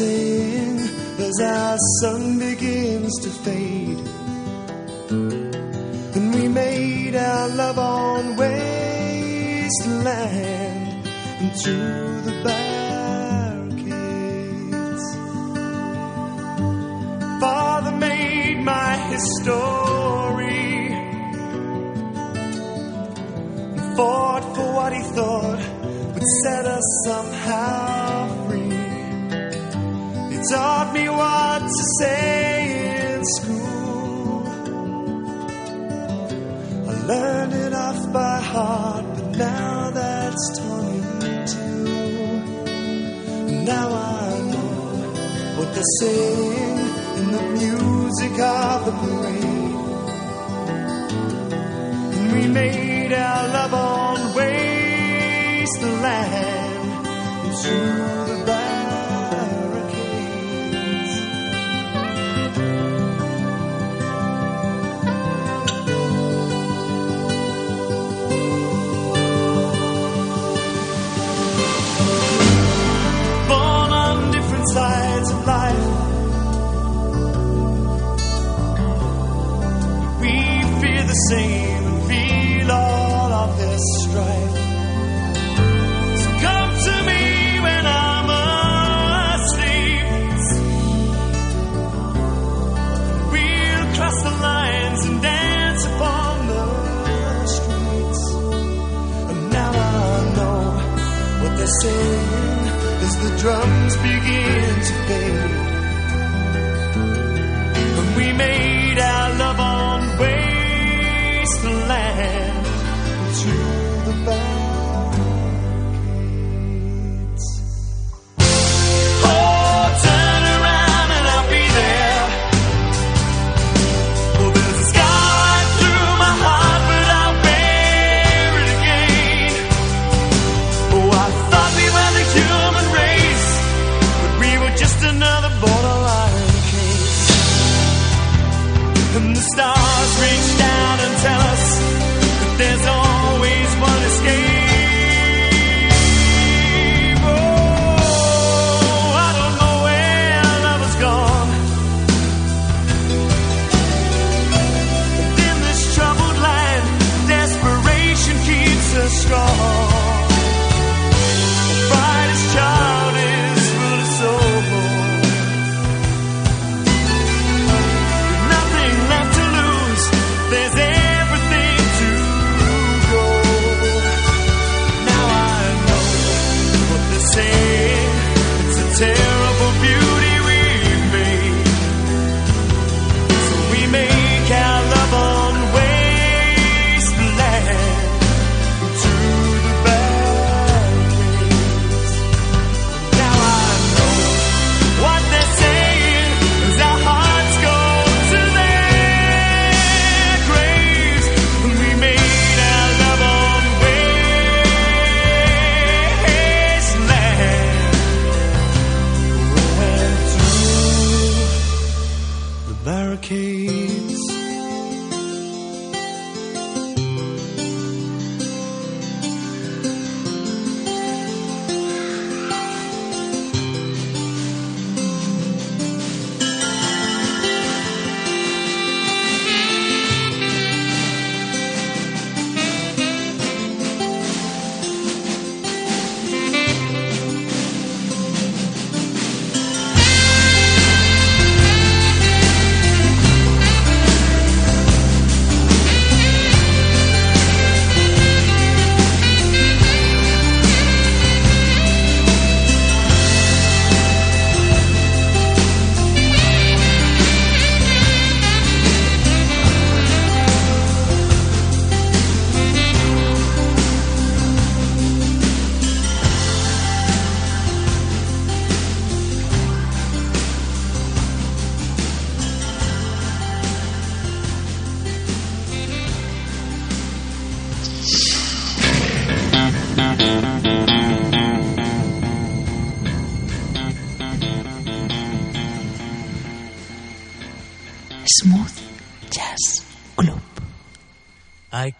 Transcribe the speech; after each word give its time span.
As 0.00 1.40
our 1.40 1.76
sun 2.00 2.38
begins 2.38 3.12
to 3.22 3.30
fade. 3.30 3.73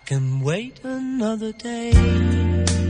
Can 0.05 0.41
wait 0.41 0.81
another 0.85 1.53
day 1.53 2.84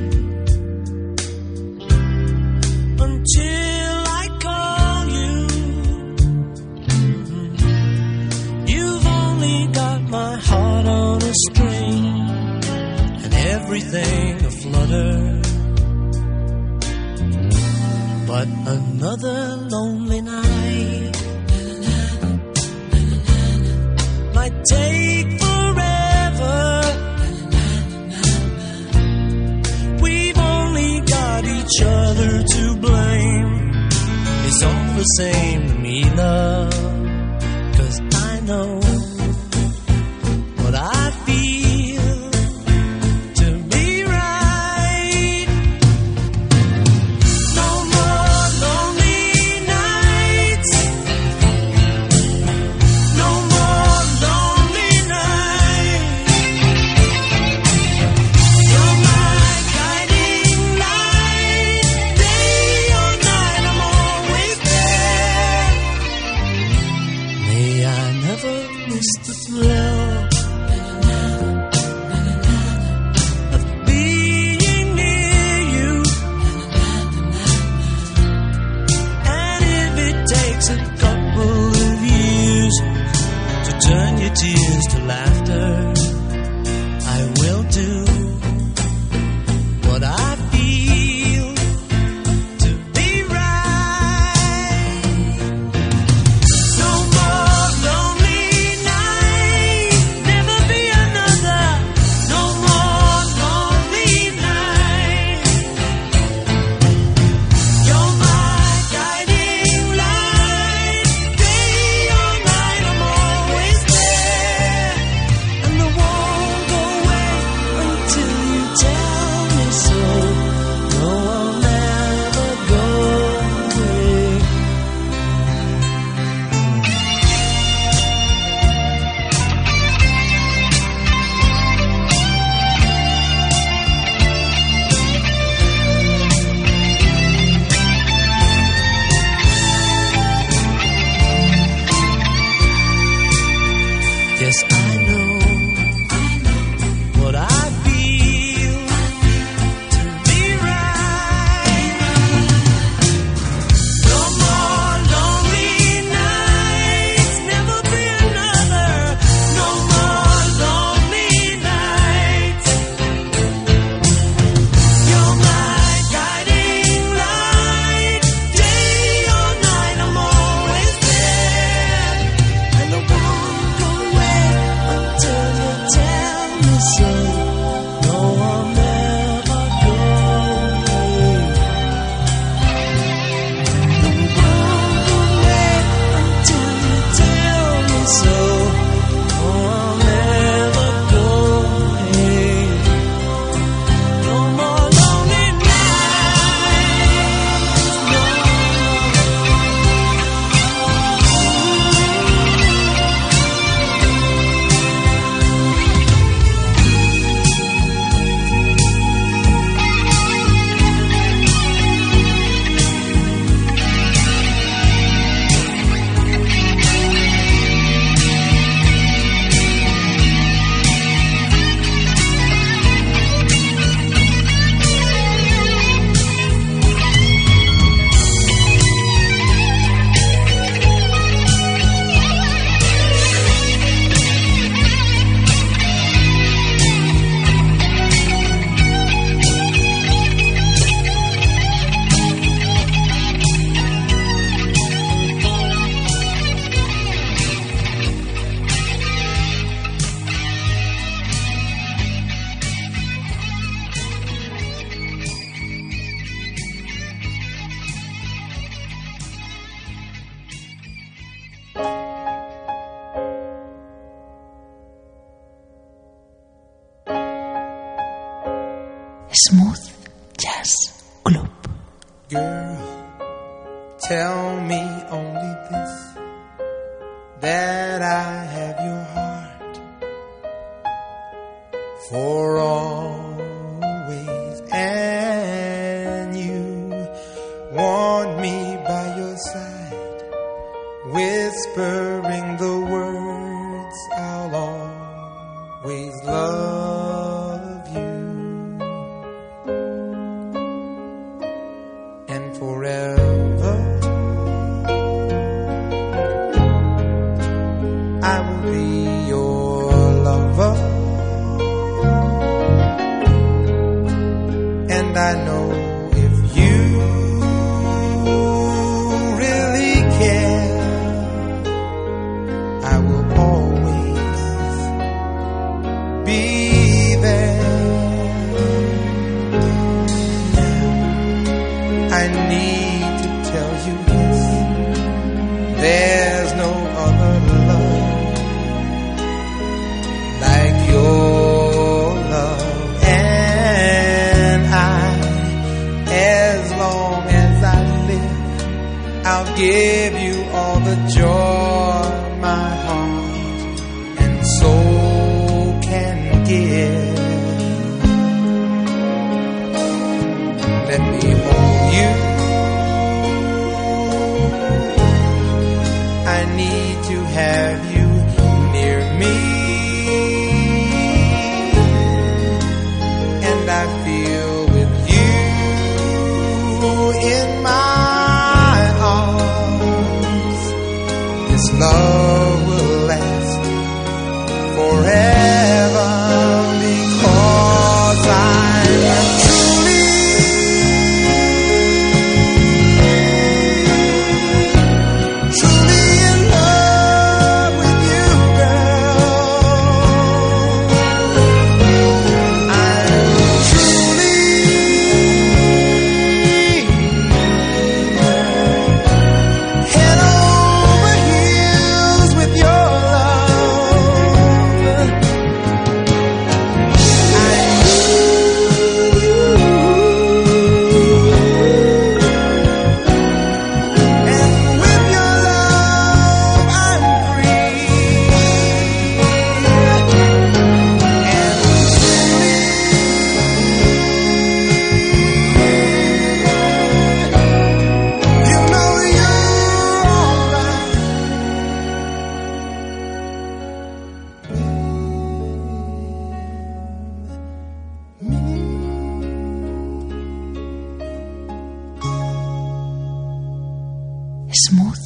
Smooth 454.54 454.98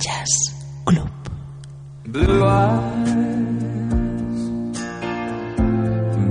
Jazz 0.00 0.32
Club. 0.86 1.10
Blue 2.06 2.44
eyes, 2.44 3.12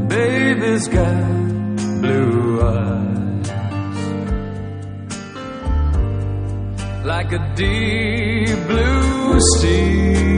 baby's 0.09 0.87
got 0.87 2.01
blue 2.01 2.61
eyes, 2.63 3.51
like 7.05 7.31
a 7.33 7.53
deep 7.55 8.67
blue 8.67 9.39
sea. 9.59 10.34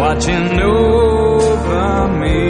watching 0.00 0.58
over 0.62 2.08
me. 2.20 2.49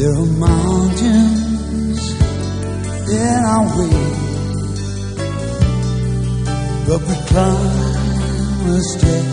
There 0.00 0.16
are 0.16 0.32
mountains 0.48 2.02
in 3.10 3.44
our 3.52 3.66
way, 3.76 4.00
but 6.86 7.00
we 7.06 7.14
climb 7.28 8.64
a 8.64 8.80
step 8.80 9.26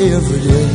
every 0.00 0.40
day. 0.40 0.70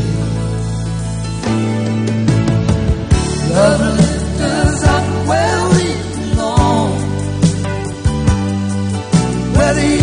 Love 3.50 3.82
lifts 3.98 4.42
us 4.42 4.84
up 4.84 5.06
where 5.30 5.62
we 5.74 5.86
belong, 6.14 6.92
where 9.56 9.74
the 9.74 10.01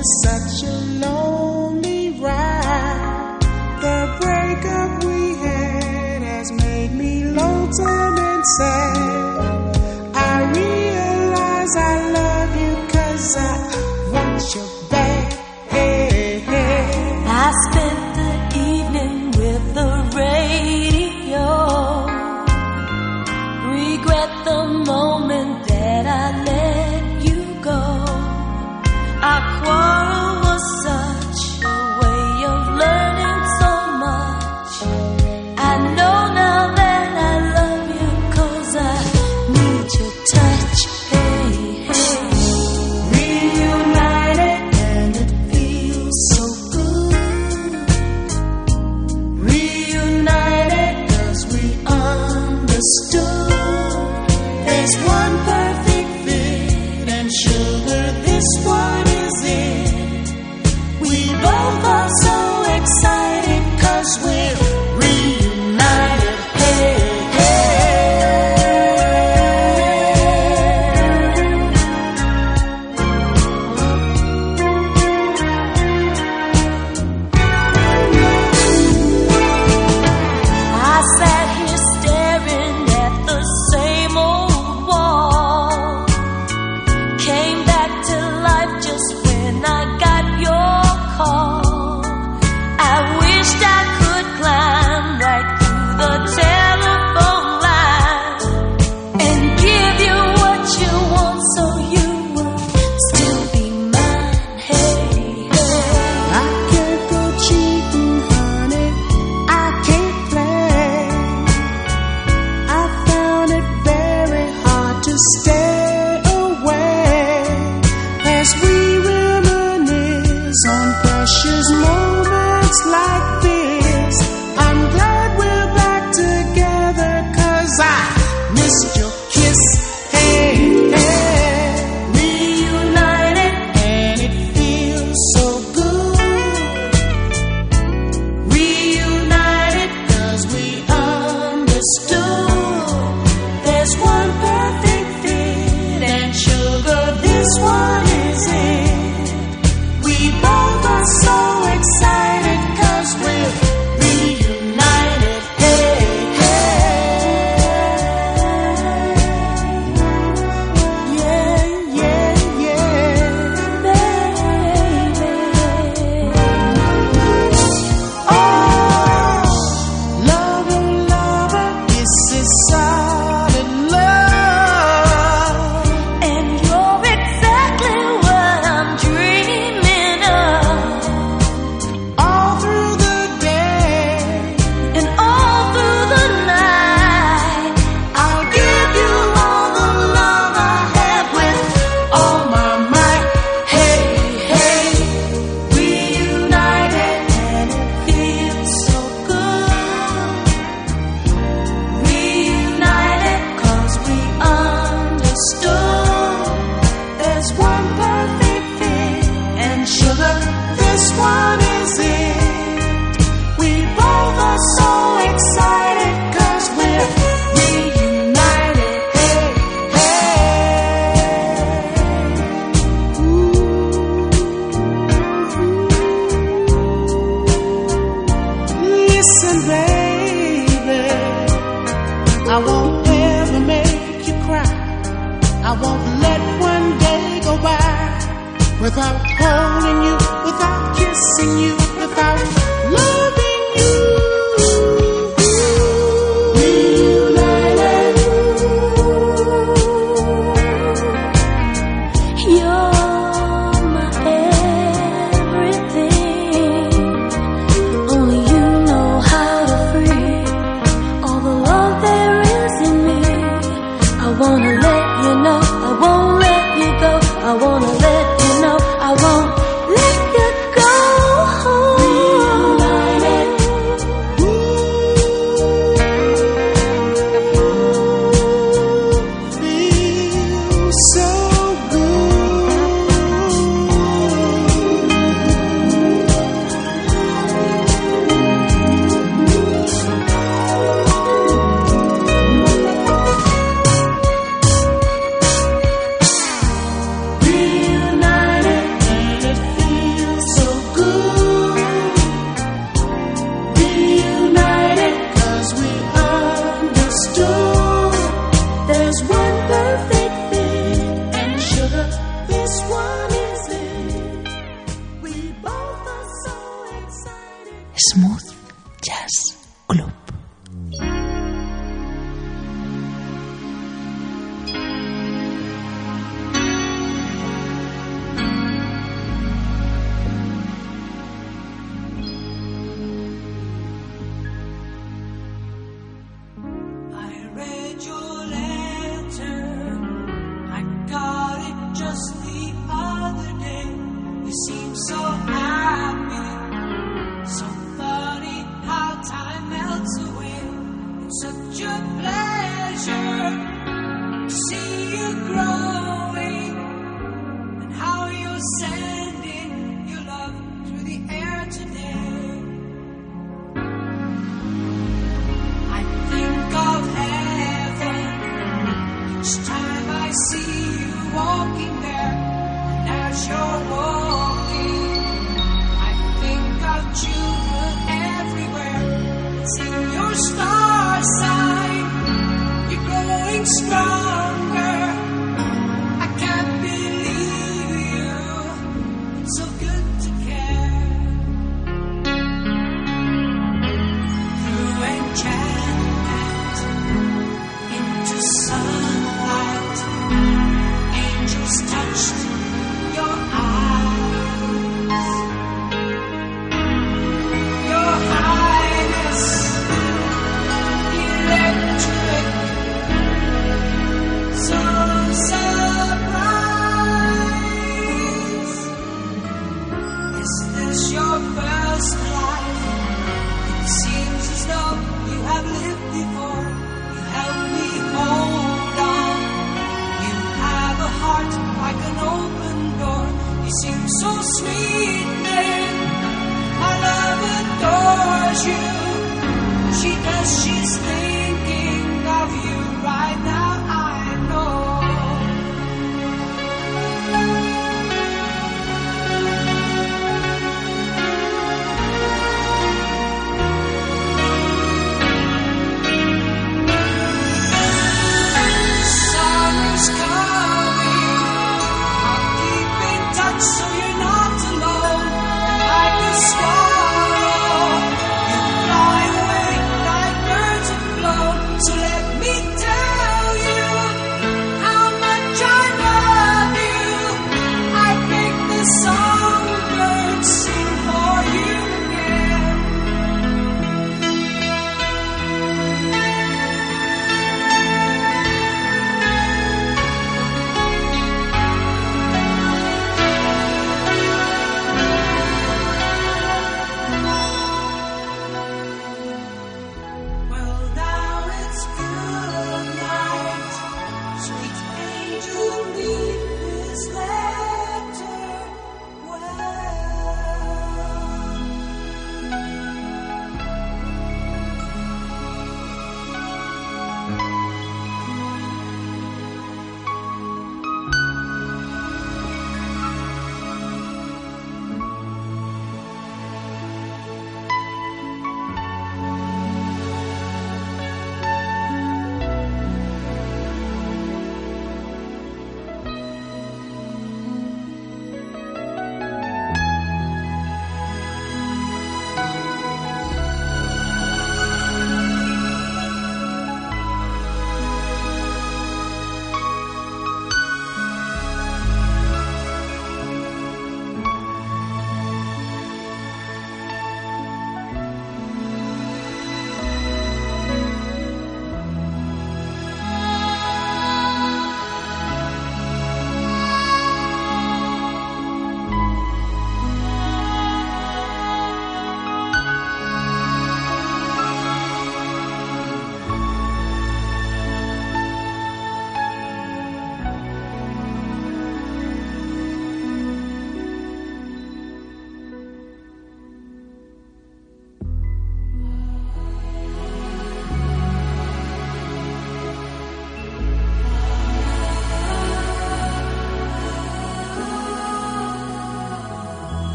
Yes, 0.00 0.39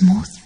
Smooth 0.00 0.39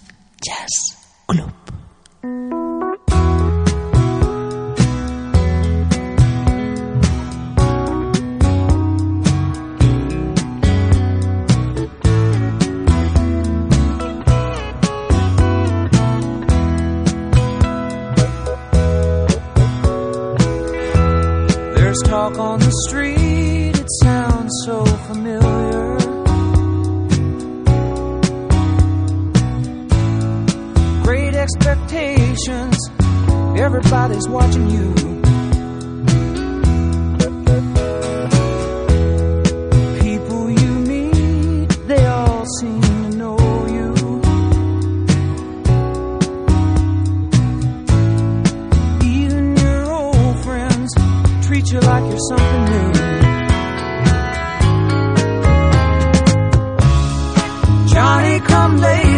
come 58.40 58.76
lately, 58.78 59.13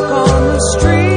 Talk 0.00 0.30
on 0.30 0.54
the 0.54 0.78
street, 0.78 1.09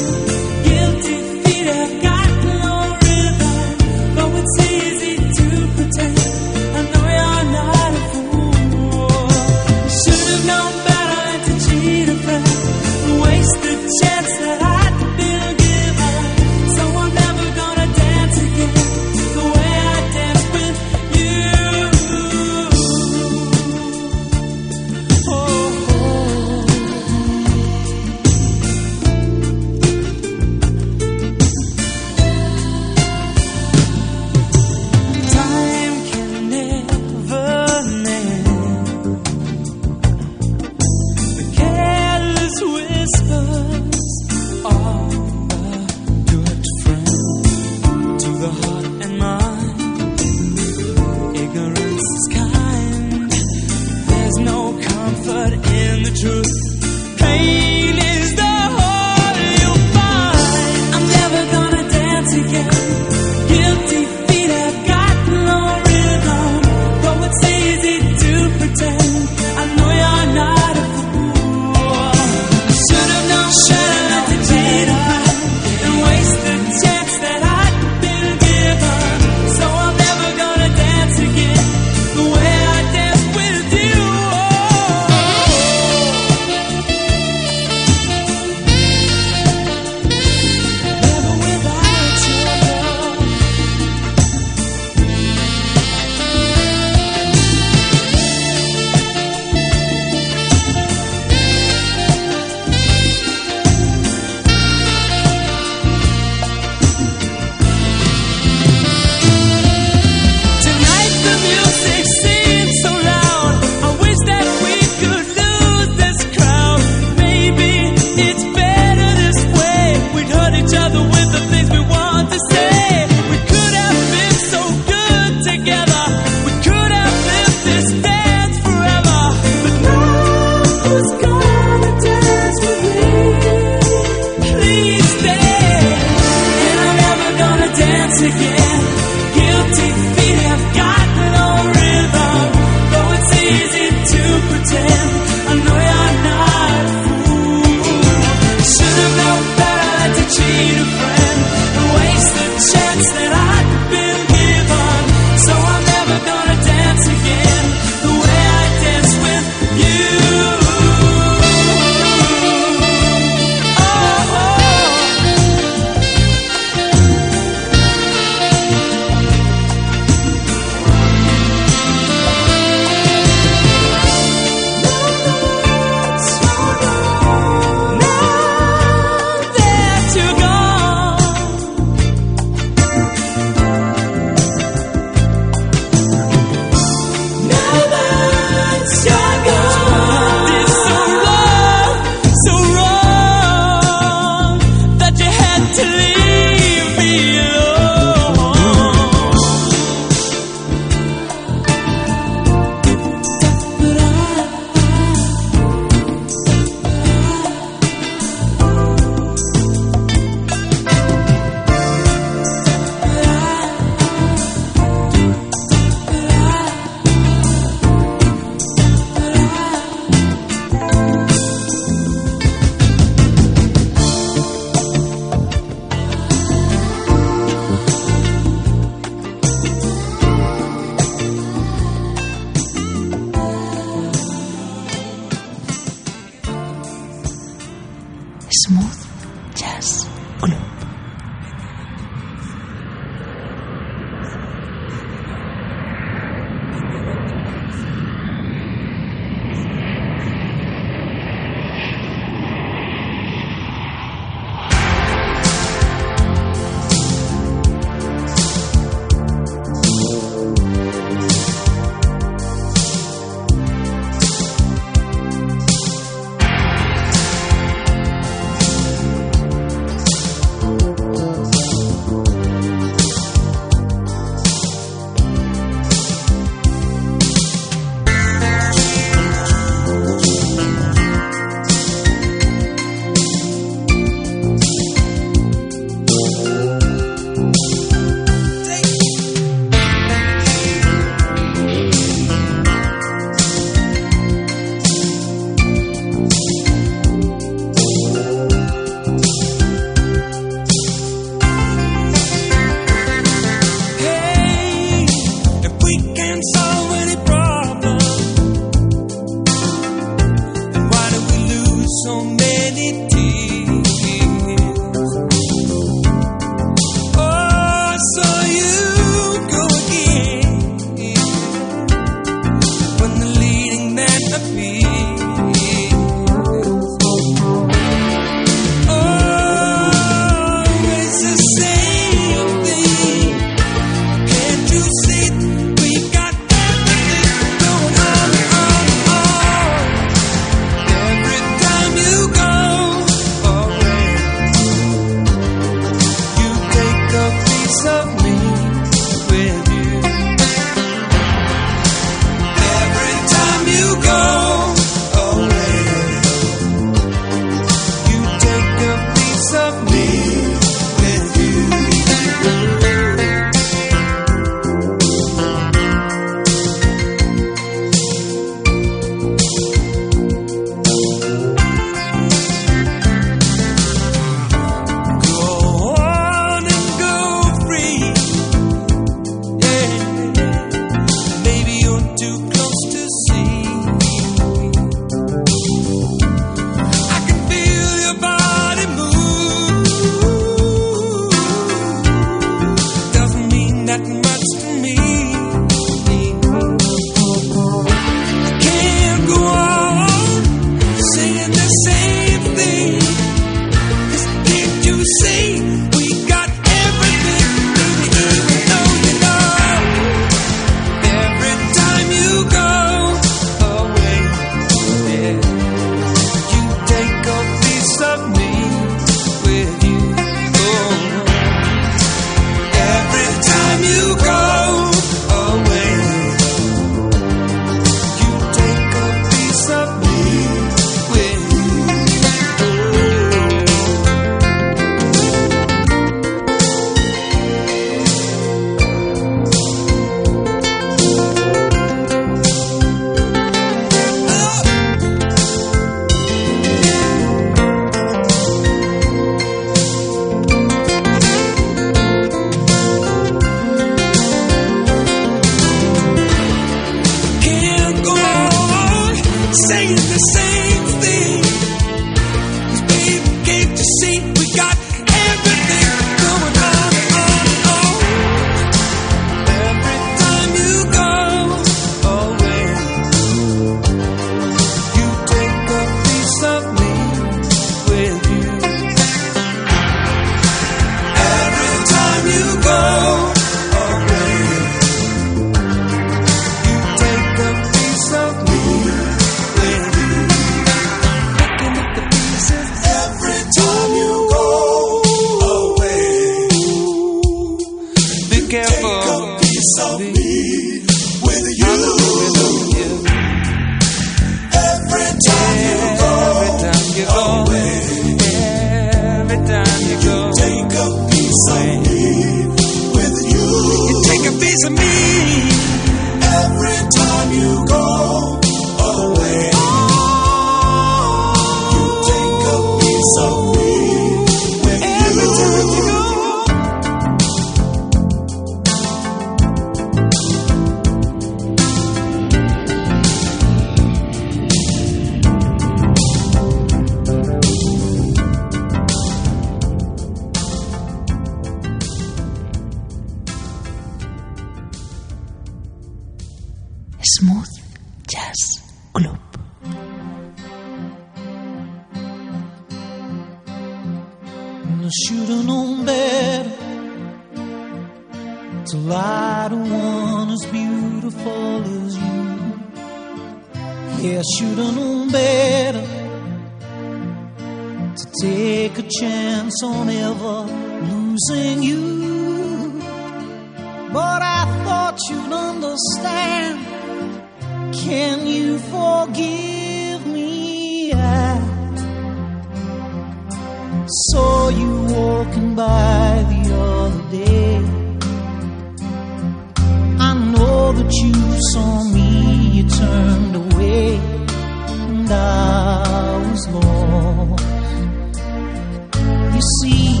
see 599.60 600.00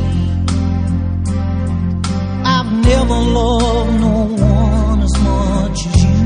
I've 2.46 2.70
never 2.72 3.18
loved 3.38 4.00
no 4.00 4.16
one 4.46 5.02
as 5.02 5.16
much 5.30 5.86
as 5.86 6.04
you. 6.04 6.20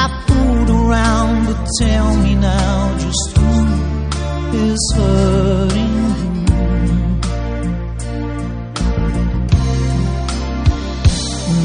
I 0.00 0.24
fooled 0.26 0.70
around, 0.70 1.46
but 1.46 1.66
tell 1.78 2.16
me 2.18 2.34
now 2.34 2.98
just 2.98 3.36
who 3.36 3.50
is 4.70 4.92
hurting 4.96 5.94
you. 6.46 6.62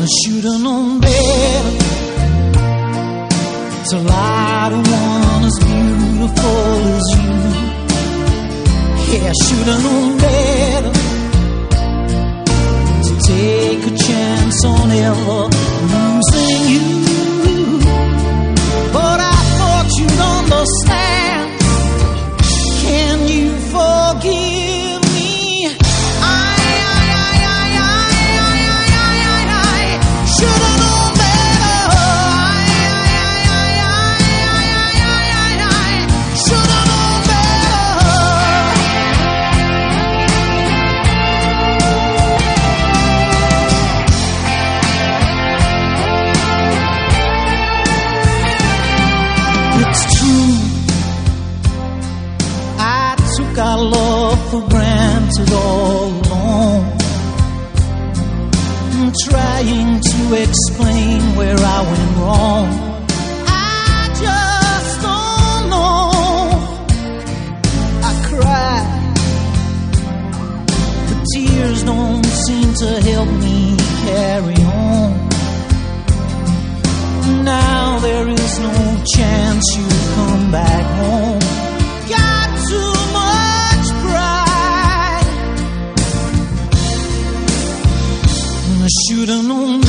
I 0.04 0.08
should've 0.22 0.62
known. 0.62 1.07
é 9.28 9.34
chorando 9.34 10.17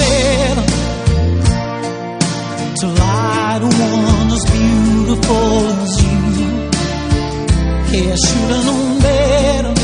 head 0.08 0.56
to 2.80 2.86
light 2.86 3.60
a 3.62 3.70
woman 3.80 4.26
as 4.36 4.44
beautiful 4.56 5.50
as 5.84 5.92
you. 6.02 6.18
Yeah, 7.92 8.12
I 8.12 8.20
should've 8.26 8.64
known 8.66 8.90
better 9.00 9.74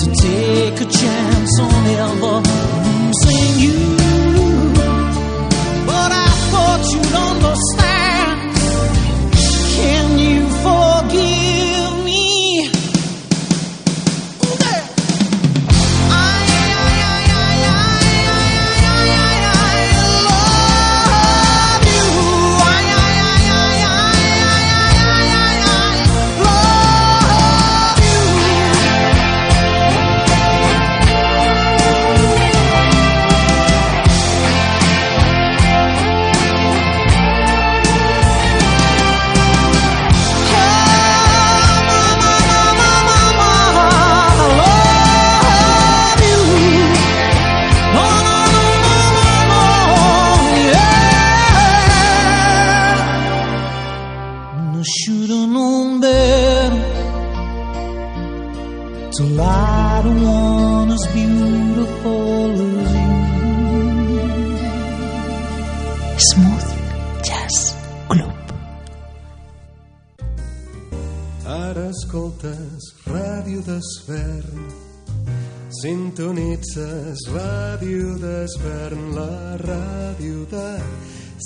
to 0.00 0.06
take 0.26 0.78
a 0.80 0.88
chance 1.00 1.60
on 1.60 1.86
ever. 1.86 2.51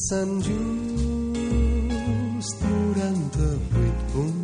Sant 0.09 0.39
Just 0.45 0.55
98 2.63 4.13
punt. 4.13 4.39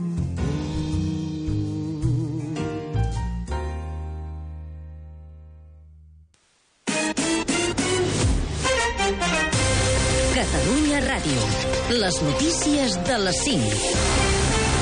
Catalunya 10.34 10.98
Ràdio. 11.06 11.46
Les 11.94 12.22
notícies 12.26 12.98
de 13.06 13.16
les 13.22 13.36
5. 13.46 14.31